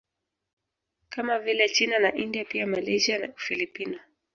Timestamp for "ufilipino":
3.33-3.99